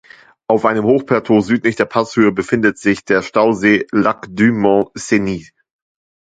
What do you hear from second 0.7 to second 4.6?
Hochplateau südlich der Passhöhe befindet sich der Stausee Lac du